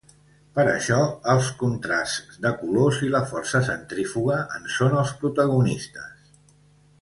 Per 0.59 0.63
això 0.69 1.01
els 1.33 1.49
contrasts 1.59 2.39
de 2.45 2.53
colors 2.61 3.03
i 3.09 3.11
la 3.17 3.21
força 3.33 3.61
centrífuga 3.69 4.39
en 4.57 4.67
són 4.79 4.97
els 5.03 5.13
protagonistes. 5.21 6.27